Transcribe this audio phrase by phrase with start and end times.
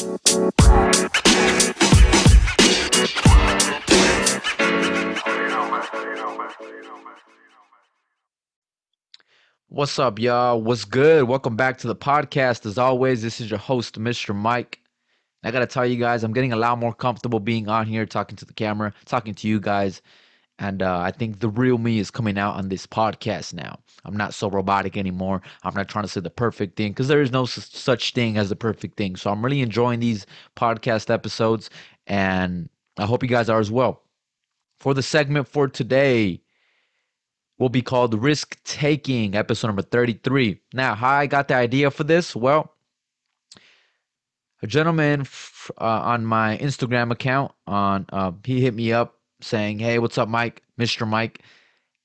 [0.00, 0.16] What's
[9.98, 10.62] up, y'all?
[10.62, 11.24] What's good?
[11.24, 12.64] Welcome back to the podcast.
[12.64, 14.34] As always, this is your host, Mr.
[14.34, 14.80] Mike.
[15.42, 18.36] I gotta tell you guys, I'm getting a lot more comfortable being on here, talking
[18.36, 20.00] to the camera, talking to you guys.
[20.60, 23.78] And uh, I think the real me is coming out on this podcast now.
[24.04, 25.40] I'm not so robotic anymore.
[25.64, 28.36] I'm not trying to say the perfect thing because there is no su- such thing
[28.36, 29.16] as the perfect thing.
[29.16, 31.70] So I'm really enjoying these podcast episodes,
[32.06, 32.68] and
[32.98, 34.02] I hope you guys are as well.
[34.78, 36.42] For the segment for today,
[37.58, 40.60] will be called Risk Taking, episode number 33.
[40.74, 42.36] Now, how I got the idea for this?
[42.36, 42.74] Well,
[44.62, 49.78] a gentleman f- uh, on my Instagram account on uh, he hit me up saying,
[49.78, 50.62] "Hey, what's up, Mike?
[50.78, 51.06] Mr.
[51.06, 51.42] Mike?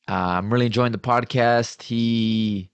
[0.10, 2.70] Uh, I'm really enjoying the podcast." He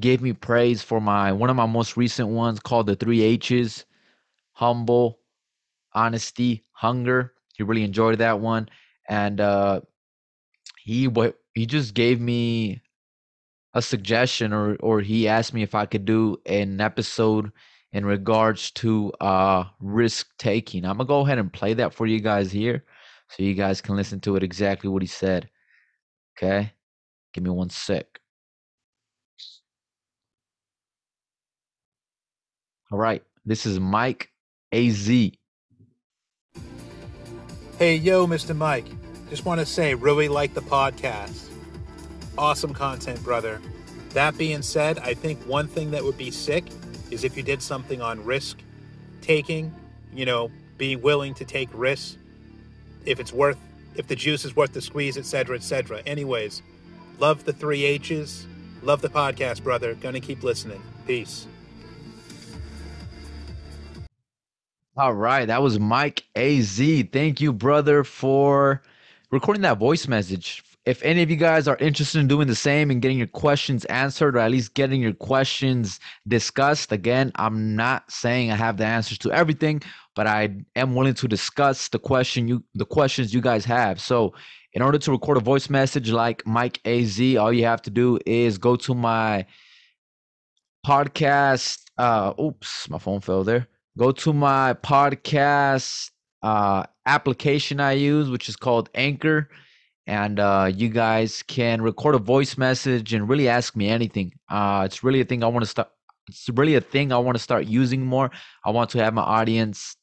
[0.00, 3.84] gave me praise for my one of my most recent ones called the three H's:
[4.52, 5.20] humble,
[5.94, 7.34] honesty, hunger.
[7.56, 8.68] He really enjoyed that one,
[9.08, 9.80] and uh,
[10.84, 12.82] he what he just gave me
[13.74, 17.52] a suggestion, or or he asked me if I could do an episode
[17.92, 20.84] in regards to uh risk taking.
[20.84, 22.84] I'm gonna go ahead and play that for you guys here
[23.32, 25.48] so you guys can listen to it exactly what he said.
[26.36, 26.70] Okay?
[27.32, 28.20] Give me one sec.
[32.90, 33.22] All right.
[33.46, 34.30] This is Mike
[34.70, 35.08] AZ.
[37.78, 38.54] Hey, yo, Mr.
[38.54, 38.84] Mike.
[39.30, 41.48] Just want to say, really like the podcast.
[42.36, 43.62] Awesome content, brother.
[44.10, 46.64] That being said, I think one thing that would be sick
[47.10, 48.58] is if you did something on risk
[49.22, 49.74] taking,
[50.12, 52.18] you know, being willing to take risks,
[53.06, 53.58] if it's worth,
[53.94, 56.02] if the juice is worth the squeeze, etc., etc.
[56.06, 56.62] Anyways,
[57.18, 58.46] love the three H's.
[58.82, 59.94] Love the podcast, brother.
[59.94, 60.82] Gonna keep listening.
[61.06, 61.46] Peace.
[64.96, 66.78] All right, that was Mike AZ.
[67.12, 68.82] Thank you, brother, for
[69.30, 70.62] recording that voice message.
[70.84, 73.84] If any of you guys are interested in doing the same and getting your questions
[73.84, 78.84] answered, or at least getting your questions discussed, again, I'm not saying I have the
[78.84, 79.82] answers to everything,
[80.16, 84.00] but I am willing to discuss the question you the questions you guys have.
[84.00, 84.34] So,
[84.72, 88.18] in order to record a voice message like Mike AZ, all you have to do
[88.26, 89.46] is go to my
[90.84, 91.78] podcast.
[91.96, 96.10] Uh, oops, my phone fell there go to my podcast
[96.42, 99.48] uh, application I use, which is called Anchor,
[100.06, 104.32] and uh, you guys can record a voice message and really ask me anything.
[104.48, 105.88] Uh, it's really a thing I want to start.
[106.28, 108.30] It's really a thing I want to start using more.
[108.64, 109.96] I want to have my audience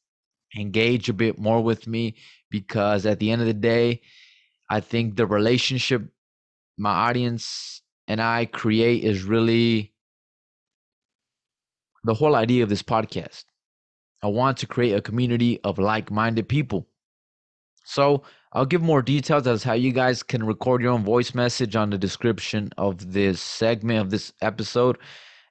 [0.56, 2.16] engage a bit more with me
[2.50, 4.00] because at the end of the day,
[4.68, 6.02] I think the relationship
[6.78, 9.92] my audience and I create is really
[12.04, 13.44] the whole idea of this podcast.
[14.22, 16.88] I want to create a community of like minded people.
[17.84, 18.22] So
[18.52, 21.90] I'll give more details as how you guys can record your own voice message on
[21.90, 24.98] the description of this segment of this episode.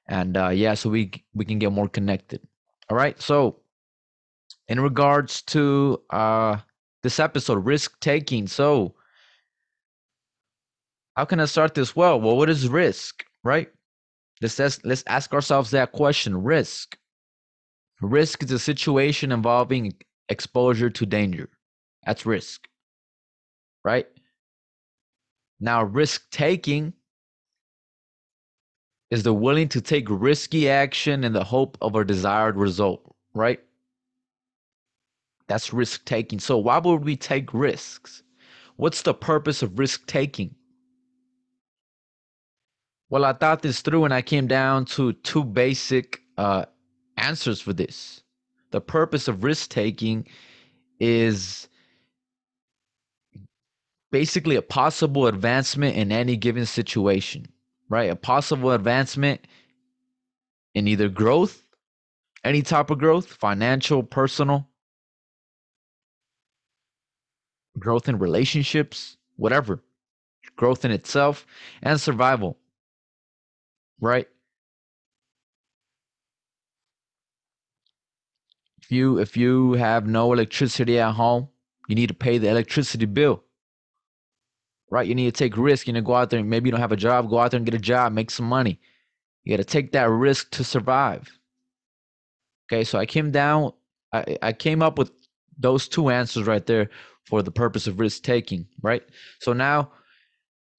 [0.08, 2.40] And uh, yeah, so we we can get more connected.
[2.90, 3.20] All right.
[3.20, 3.60] So
[4.68, 6.56] in regards to uh,
[7.02, 8.46] this episode, risk taking.
[8.46, 8.94] So
[11.16, 11.96] how can I start this?
[11.96, 13.68] Well, well, what is risk, right?
[14.40, 16.42] Let's ask, let's ask ourselves that question.
[16.42, 16.96] Risk.
[18.00, 19.92] Risk is a situation involving
[20.28, 21.50] exposure to danger.
[22.06, 22.66] That's risk.
[23.84, 24.06] Right?
[25.60, 26.94] Now, risk taking
[29.10, 33.60] is the willing to take risky action in the hope of a desired result, right?
[35.48, 36.38] That's risk taking.
[36.38, 38.22] So, why would we take risks?
[38.76, 40.54] What's the purpose of risk taking?
[43.10, 46.66] Well, I thought this through and I came down to two basic uh,
[47.16, 48.22] answers for this.
[48.70, 50.28] The purpose of risk taking
[51.00, 51.68] is
[54.10, 57.46] basically a possible advancement in any given situation,
[57.88, 58.10] right?
[58.10, 59.46] A possible advancement
[60.74, 61.62] in either growth,
[62.44, 64.68] any type of growth, financial, personal,
[67.78, 69.82] growth in relationships, whatever,
[70.56, 71.46] growth in itself,
[71.82, 72.58] and survival,
[74.00, 74.28] right?
[78.90, 81.48] if you if you have no electricity at home,
[81.86, 83.44] you need to pay the electricity bill.
[84.90, 85.06] Right?
[85.06, 85.86] You need to take risk.
[85.86, 87.66] You know, go out there maybe you don't have a job, go out there and
[87.66, 88.80] get a job, make some money.
[89.44, 91.30] You got to take that risk to survive.
[92.70, 93.72] Okay, so I came down,
[94.12, 95.12] I, I came up with
[95.58, 96.90] those two answers right there
[97.26, 99.02] for the purpose of risk taking, right?
[99.40, 99.92] So now,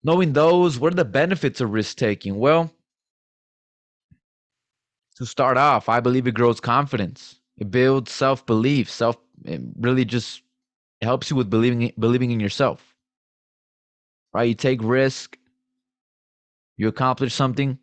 [0.03, 2.37] knowing those, what are the benefits of risk taking?
[2.39, 2.71] Well,
[5.17, 8.89] to start off, I believe it grows confidence It builds self belief.
[8.89, 10.41] Self it really just
[11.01, 12.90] helps you with believing believing in yourself.
[14.33, 14.49] Right?
[14.49, 15.37] You take risk.
[16.77, 17.77] You accomplish something.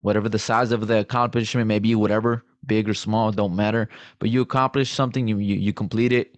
[0.00, 3.88] Whatever the size of the accomplishment may be, whatever, big or small, don't matter.
[4.18, 6.36] But you accomplish something, you you, you complete it.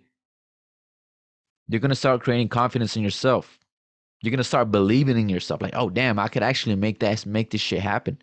[1.69, 3.59] You're gonna start creating confidence in yourself.
[4.23, 5.63] You're gonna start believing in yourself.
[5.63, 8.19] Like, oh damn, I could actually make that make this shit happen.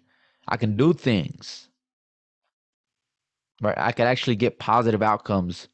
[0.48, 1.70] I can do things.
[3.62, 3.78] Right?
[3.78, 5.68] I could actually get positive outcomes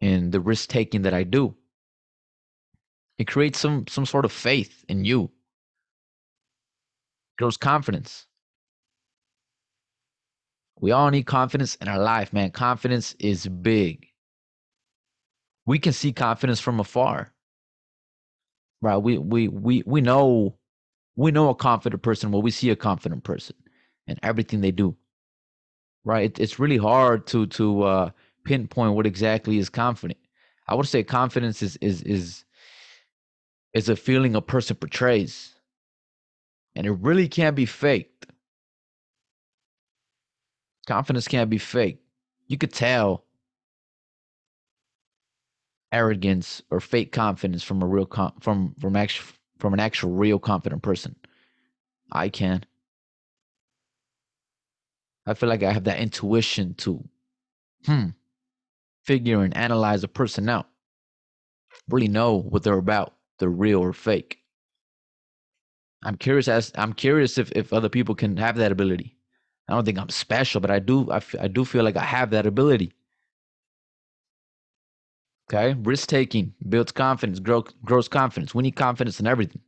[0.00, 1.54] in the risk taking that I do.
[3.18, 5.30] It creates some some sort of faith in you.
[7.38, 8.26] Grows confidence.
[10.80, 12.50] We all need confidence in our life, man.
[12.50, 14.06] Confidence is big.
[15.66, 17.32] We can see confidence from afar.
[18.82, 18.96] Right?
[18.96, 20.56] We we we we know
[21.16, 23.56] we know a confident person when we see a confident person
[24.06, 24.96] and everything they do.
[26.04, 26.24] Right?
[26.24, 28.10] It, it's really hard to to uh,
[28.44, 30.18] pinpoint what exactly is confident.
[30.68, 32.43] I would say confidence is is is
[33.74, 35.54] is a feeling a person portrays,
[36.74, 38.26] and it really can't be faked.
[40.86, 42.02] Confidence can't be faked.
[42.46, 43.24] You could tell
[45.92, 49.26] arrogance or fake confidence from a real com- from from actual
[49.58, 51.16] from an actual real confident person.
[52.12, 52.64] I can.
[55.26, 57.08] I feel like I have that intuition to
[57.86, 58.08] hmm
[59.04, 60.68] figure and analyze a person out.
[61.88, 64.38] Really know what they're about, they're real or fake.
[66.04, 69.16] I'm curious as I'm curious if if other people can have that ability.
[69.68, 72.04] I don't think I'm special, but I do I, f- I do feel like I
[72.04, 72.92] have that ability.
[75.50, 78.54] Okay, risk taking builds confidence, grow, grows confidence.
[78.54, 79.60] We need confidence in everything,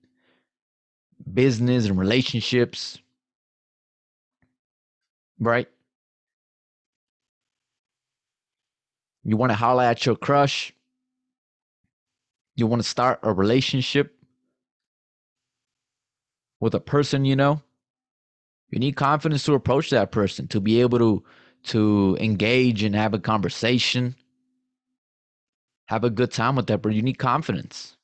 [1.34, 2.98] business and relationships,
[5.38, 5.68] right?
[9.24, 10.72] You want to holler at your crush.
[12.56, 14.16] You want to start a relationship
[16.60, 17.62] with a person you know.
[18.70, 21.24] You need confidence to approach that person, to be able to
[21.64, 24.14] to engage and have a conversation
[25.86, 27.96] have a good time with that, person you need confidence.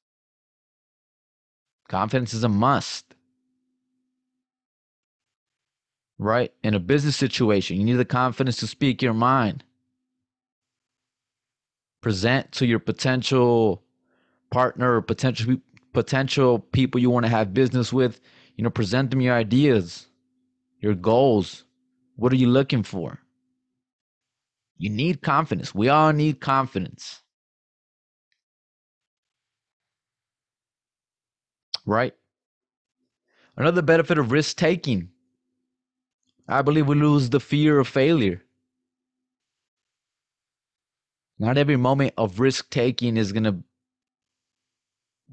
[1.89, 3.15] Confidence is a must.
[6.19, 6.53] Right?
[6.63, 9.65] In a business situation, you need the confidence to speak your mind.
[12.01, 13.83] Present to your potential
[14.53, 15.57] partner or potential
[15.95, 18.21] potential people you want to have business with,
[18.57, 20.07] you know, present them your ideas,
[20.81, 21.65] your goals.
[22.17, 23.21] What are you looking for?
[24.79, 25.75] You need confidence.
[25.75, 27.23] We all need confidence.
[31.87, 32.15] right?
[33.57, 35.11] Another benefit of risk taking.
[36.49, 38.43] I believe we lose the fear of failure.
[41.39, 43.63] Not every moment of risk taking is gonna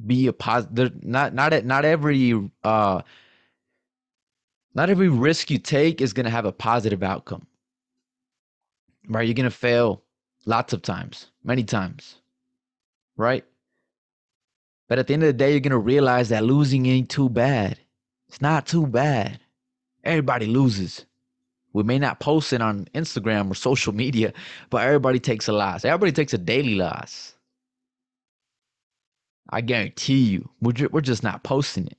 [0.05, 1.03] be a positive.
[1.03, 3.01] Not not at not every uh,
[4.73, 7.45] not every risk you take is gonna have a positive outcome.
[9.07, 9.27] Right?
[9.27, 10.03] You're gonna fail
[10.45, 12.15] lots of times, many times.
[13.17, 13.45] Right?
[14.89, 17.29] But at the end of the day, you're going to realize that losing ain't too
[17.29, 17.79] bad.
[18.27, 19.39] It's not too bad.
[20.03, 21.05] Everybody loses.
[21.73, 24.33] We may not post it on Instagram or social media,
[24.71, 25.85] but everybody takes a loss.
[25.85, 27.35] Everybody takes a daily loss.
[29.49, 31.97] I guarantee you, we're, we're just not posting it.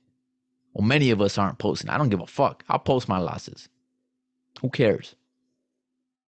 [0.73, 1.89] Well, many of us aren't posting.
[1.89, 2.63] I don't give a fuck.
[2.69, 3.67] I'll post my losses.
[4.61, 5.15] Who cares?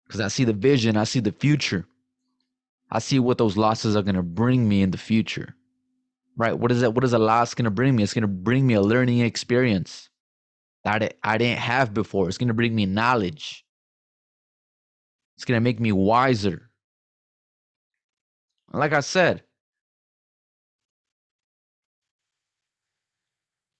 [0.05, 1.85] Because I see the vision, I see the future.
[2.91, 5.55] I see what those losses are going to bring me in the future
[6.37, 6.57] right?
[6.57, 6.93] What is that?
[6.93, 8.03] What is a loss going to bring me?
[8.03, 10.09] It's going to bring me a learning experience
[10.83, 12.29] that I didn't have before.
[12.29, 13.65] It's going to bring me knowledge.
[15.35, 16.69] It's going to make me wiser.
[18.71, 19.43] Like I said,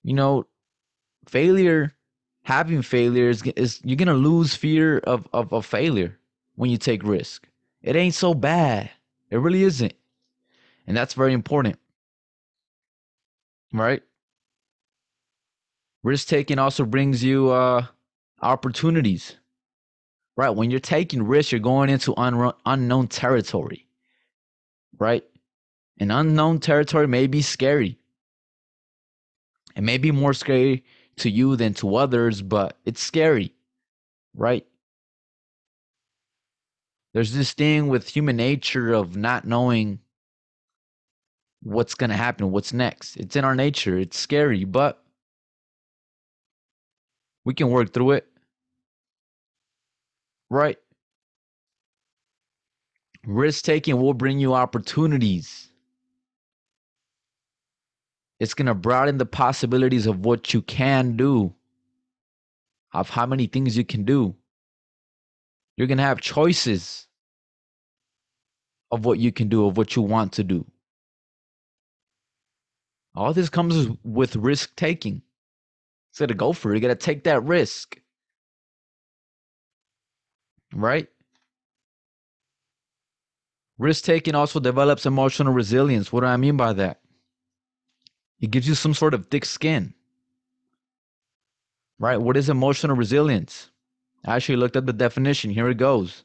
[0.08, 0.46] you know,
[1.26, 1.94] failure,
[2.42, 6.18] having failure is, is you're to lose fear of, of, of failure
[6.56, 7.46] when you take risk.
[7.82, 8.90] It ain't so bad.
[9.30, 9.92] It really isn't.
[10.86, 11.76] And that's very important
[13.72, 14.02] right?
[16.02, 17.84] Risk taking also brings you uh,
[18.40, 19.36] opportunities,
[20.36, 20.50] right?
[20.50, 23.86] When you're taking risks, you're going into un- unknown territory,
[24.98, 25.24] right?
[25.98, 27.98] And unknown territory may be scary.
[29.78, 30.84] It may be more scary
[31.18, 33.54] to you than to others, but it's scary,
[34.34, 34.66] right?
[37.14, 40.00] There's this thing with human nature of not knowing
[41.62, 43.16] what's going to happen, what's next.
[43.18, 43.96] It's in our nature.
[43.96, 45.00] It's scary, but
[47.44, 48.26] we can work through it.
[50.50, 50.78] Right?
[53.24, 55.67] Risk taking will bring you opportunities.
[58.40, 61.54] It's going to broaden the possibilities of what you can do,
[62.92, 64.34] of how many things you can do.
[65.76, 67.06] You're going to have choices
[68.90, 70.64] of what you can do, of what you want to do.
[73.14, 75.22] All this comes with risk taking.
[76.12, 78.00] So to go for it, you got to take that risk.
[80.72, 81.08] Right?
[83.78, 86.12] Risk taking also develops emotional resilience.
[86.12, 87.00] What do I mean by that?
[88.40, 89.94] It gives you some sort of thick skin.
[91.98, 92.20] Right?
[92.20, 93.70] What is emotional resilience?
[94.24, 95.50] I actually looked at the definition.
[95.50, 96.24] Here it goes.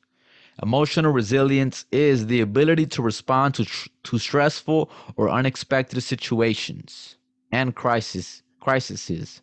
[0.62, 3.66] Emotional resilience is the ability to respond to,
[4.04, 7.18] to stressful or unexpected situations
[7.52, 9.42] and crisis crises.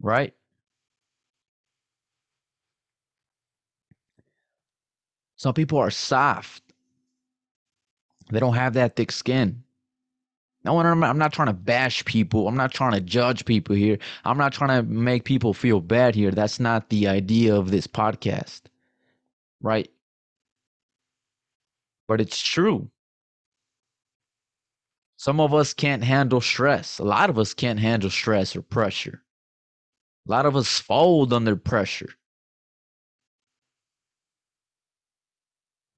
[0.00, 0.34] Right?
[5.36, 6.62] Some people are soft.
[8.30, 9.64] They don't have that thick skin.
[10.66, 12.48] No, I'm I'm not trying to bash people.
[12.48, 13.98] I'm not trying to judge people here.
[14.24, 16.32] I'm not trying to make people feel bad here.
[16.32, 18.62] That's not the idea of this podcast.
[19.62, 19.88] Right?
[22.08, 22.90] But it's true.
[25.18, 26.98] Some of us can't handle stress.
[26.98, 29.22] A lot of us can't handle stress or pressure.
[30.26, 32.10] A lot of us fold under pressure.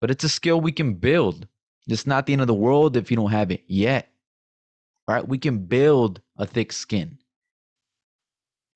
[0.03, 1.49] But it's a skill we can build.
[1.87, 4.08] It's not the end of the world if you don't have it yet
[5.09, 5.27] right?
[5.27, 7.19] We can build a thick skin.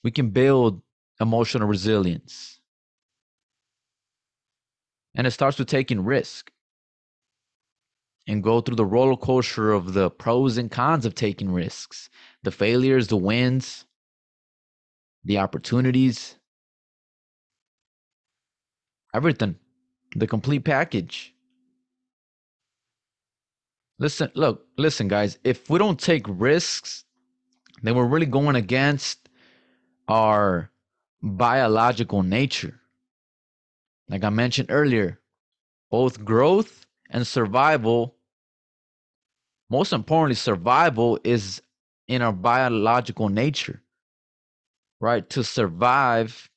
[0.03, 0.83] We can build
[1.21, 2.59] emotional resilience.
[5.15, 6.51] And it starts with taking risk
[8.27, 12.09] and go through the roller coaster of the pros and cons of taking risks
[12.43, 13.85] the failures, the wins,
[15.25, 16.37] the opportunities,
[19.15, 19.57] everything,
[20.17, 21.35] the complete package.
[24.03, 25.39] Listen, look, listen, guys.
[25.45, 27.05] If we don't take risks,
[27.85, 29.29] then we're really going against
[30.09, 30.73] our
[31.23, 32.81] biological nature.
[34.09, 35.21] Like I mentioned earlier,
[35.89, 38.17] both growth and survival,
[39.71, 41.63] most importantly, survival is
[42.09, 43.85] in our biological nature,
[45.01, 45.31] right?
[45.31, 46.51] To survive,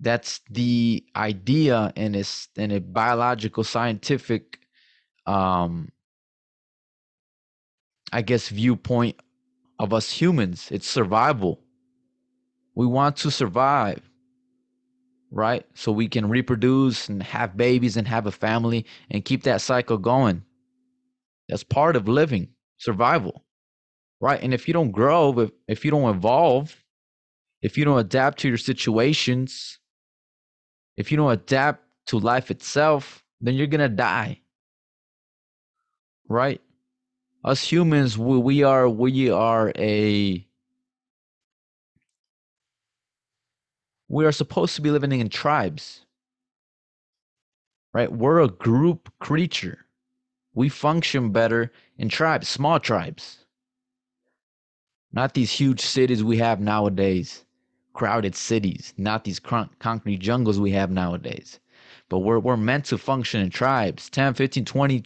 [0.00, 2.24] that's the idea in a,
[2.56, 4.58] in a biological scientific
[5.24, 5.92] um,
[8.12, 9.16] I guess, viewpoint
[9.78, 10.68] of us humans.
[10.70, 11.60] It's survival.
[12.74, 14.00] We want to survive,
[15.30, 15.66] right?
[15.74, 19.98] So we can reproduce and have babies and have a family and keep that cycle
[19.98, 20.42] going.
[21.48, 22.48] That's part of living,
[22.78, 23.44] survival,
[24.20, 24.40] right?
[24.42, 26.76] And if you don't grow, if, if you don't evolve,
[27.62, 29.78] if you don't adapt to your situations,
[30.96, 34.40] if you don't adapt to life itself, then you're going to die,
[36.28, 36.60] right?
[37.44, 40.46] Us humans we, we are we are a
[44.08, 46.02] we are supposed to be living in tribes
[47.92, 48.12] right?
[48.12, 49.86] We're a group creature.
[50.54, 53.44] We function better in tribes small tribes.
[55.12, 57.44] Not these huge cities we have nowadays
[57.94, 58.94] crowded cities.
[58.96, 61.58] Not these concrete jungles we have nowadays.
[62.08, 64.08] But we're, we're meant to function in tribes.
[64.10, 65.02] 10 15 20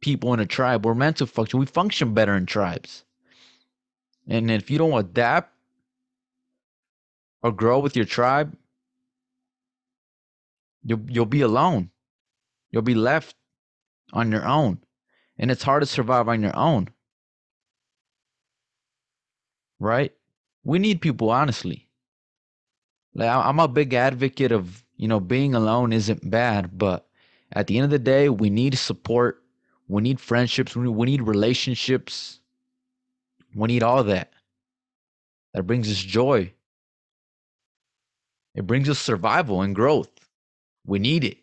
[0.00, 0.84] people in a tribe.
[0.84, 1.60] We're meant to function.
[1.60, 3.04] We function better in tribes.
[4.28, 5.52] And if you don't adapt
[7.42, 8.56] or grow with your tribe,
[10.84, 11.90] you'll you'll be alone.
[12.70, 13.36] You'll be left
[14.12, 14.78] on your own.
[15.38, 16.88] And it's hard to survive on your own.
[19.78, 20.12] Right?
[20.64, 21.88] We need people, honestly.
[23.14, 27.06] Like I'm a big advocate of, you know, being alone isn't bad, but
[27.52, 29.42] at the end of the day, we need support
[29.88, 30.74] we need friendships.
[30.76, 32.40] We need relationships.
[33.54, 34.32] We need all that.
[35.54, 36.52] That brings us joy.
[38.54, 40.10] It brings us survival and growth.
[40.86, 41.38] We need it.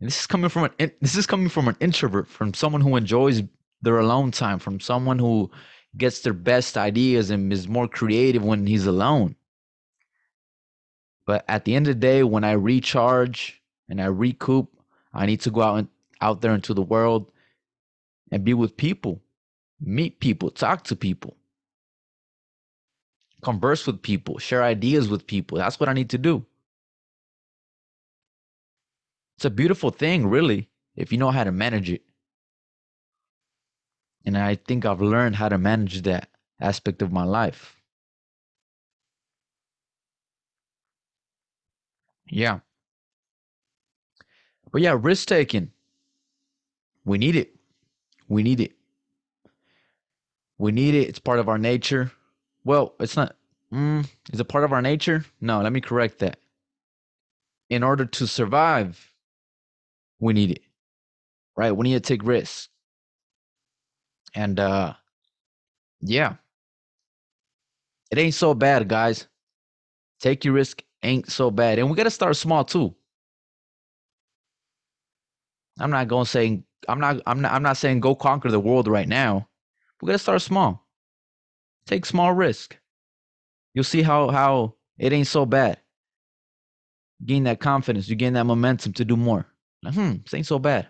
[0.00, 2.96] And this is coming from an this is coming from an introvert, from someone who
[2.96, 3.42] enjoys
[3.82, 5.50] their alone time, from someone who
[5.96, 9.36] gets their best ideas and is more creative when he's alone.
[11.26, 14.68] But at the end of the day, when I recharge and I recoup,
[15.12, 15.88] I need to go out and
[16.22, 17.32] out there into the world
[18.32, 19.22] and be with people,
[19.80, 21.36] meet people, talk to people,
[23.42, 25.58] converse with people, share ideas with people.
[25.58, 26.46] That's what I need to do.
[29.36, 32.02] It's a beautiful thing, really, if you know how to manage it.
[34.24, 37.76] And I think I've learned how to manage that aspect of my life.
[42.28, 42.60] Yeah.
[44.72, 45.71] But yeah, risk taking.
[47.04, 47.54] We need it.
[48.28, 48.72] We need it.
[50.58, 51.08] We need it.
[51.08, 52.12] It's part of our nature.
[52.64, 53.36] Well, it's not.
[53.72, 55.24] Mm, is it part of our nature?
[55.40, 56.38] No, let me correct that.
[57.70, 59.12] In order to survive,
[60.20, 60.62] we need it.
[61.56, 61.72] Right?
[61.74, 62.68] We need to take risks.
[64.34, 64.94] And uh
[66.00, 66.36] yeah.
[68.10, 69.26] It ain't so bad, guys.
[70.20, 71.78] Take your risk ain't so bad.
[71.78, 72.94] And we gotta start small too.
[75.80, 78.88] I'm not gonna say I'm not I'm not I'm not saying go conquer the world
[78.88, 79.48] right now.
[80.00, 80.86] We gotta start small.
[81.86, 82.76] Take small risk.
[83.74, 85.78] You'll see how how it ain't so bad.
[87.24, 89.46] Gain that confidence, you gain that momentum to do more.
[89.82, 90.88] Like, hmm, this ain't so bad.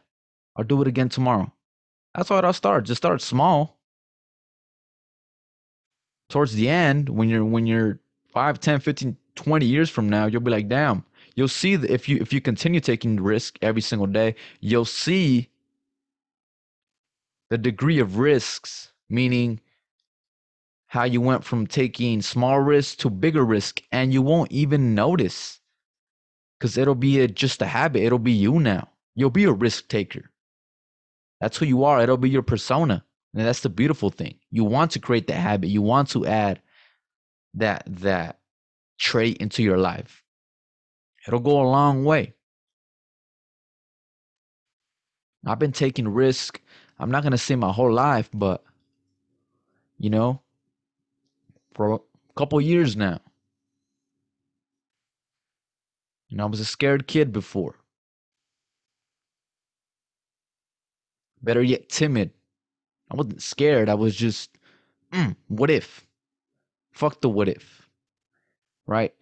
[0.57, 1.53] I'll do it again tomorrow.
[2.15, 2.85] That's how I'll start.
[2.85, 3.79] Just start small.
[6.29, 8.01] Towards the end, when you're when you're
[8.33, 12.09] 5, 10, 15, 20 years from now, you'll be like, damn, you'll see that if
[12.09, 15.49] you if you continue taking risk every single day, you'll see
[17.53, 19.61] the degree of risks, meaning
[20.87, 25.61] how you went from taking small risks to bigger risk, and you won't even notice
[26.59, 28.05] because it'll be a, just a habit.
[28.05, 28.89] It'll be you now.
[29.15, 30.31] You'll be a risk taker.
[31.43, 32.01] That's who you are.
[32.01, 33.05] It'll be your persona.
[33.35, 34.37] And that's the beautiful thing.
[34.51, 35.69] You want to create that habit.
[35.69, 36.63] You want to add
[37.53, 38.39] that that
[38.99, 40.25] trait into your life.
[41.29, 42.33] It'll go a long way.
[45.45, 46.63] I've been taking risk.
[46.99, 48.65] I'm not gonna say my whole life, but
[49.99, 50.41] you know,
[51.75, 51.99] for a
[52.37, 53.21] couple years now.
[56.31, 57.77] And I was a scared kid before.
[61.43, 62.31] Better yet, timid.
[63.11, 63.89] I wasn't scared.
[63.89, 64.57] I was just,
[65.13, 66.07] mm, what if?
[66.93, 67.89] Fuck the what if.
[68.87, 69.15] Right?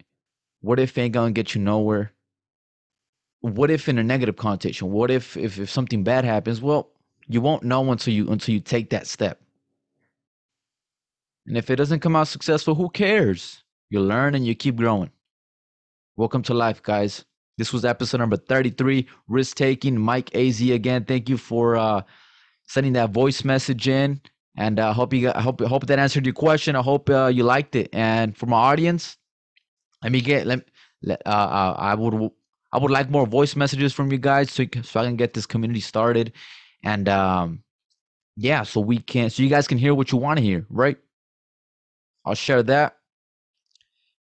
[0.61, 2.13] What if ain't gonna get you nowhere?
[3.41, 4.91] What if in a negative connotation?
[4.91, 6.61] What if if, if something bad happens?
[6.61, 6.91] Well,
[7.33, 9.41] you won't know until you until you take that step.
[11.47, 13.63] And if it doesn't come out successful, who cares?
[13.89, 15.11] You learn and you keep growing.
[16.15, 17.25] Welcome to life, guys.
[17.57, 19.97] This was episode number 33, risk taking.
[19.97, 21.03] Mike AZ again.
[21.05, 22.01] Thank you for uh,
[22.67, 24.21] sending that voice message in.
[24.57, 26.75] And I uh, hope you I hope hope that answered your question.
[26.75, 27.89] I hope uh, you liked it.
[27.93, 29.17] And for my audience,
[30.03, 30.67] let me get let,
[31.01, 32.31] let uh, uh, I would
[32.73, 35.45] I would like more voice messages from you guys so, so I can get this
[35.45, 36.33] community started.
[36.83, 37.63] And um,
[38.37, 40.97] yeah, so we can so you guys can hear what you want to hear, right?
[42.25, 42.97] I'll share that.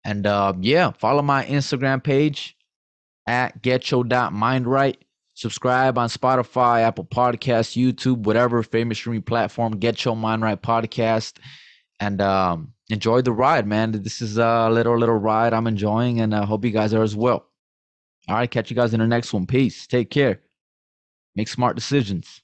[0.04, 2.56] And uh, yeah, follow my Instagram page
[3.26, 4.96] at getcho.mindright.
[5.36, 9.78] Subscribe on Spotify, Apple Podcasts, YouTube, whatever famous streaming platform.
[9.78, 11.38] Get Your Mind Right podcast.
[11.98, 13.92] And um, enjoy the ride, man.
[13.92, 17.16] This is a little, little ride I'm enjoying, and I hope you guys are as
[17.16, 17.46] well.
[18.28, 19.46] All right, catch you guys in the next one.
[19.46, 19.86] Peace.
[19.86, 20.40] Take care.
[21.34, 22.42] Make smart decisions.